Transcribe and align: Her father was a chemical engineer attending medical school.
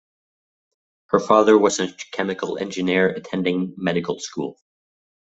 Her 1.09 1.19
father 1.19 1.55
was 1.59 1.79
a 1.79 1.93
chemical 2.11 2.57
engineer 2.57 3.09
attending 3.09 3.75
medical 3.77 4.19
school. 4.19 4.59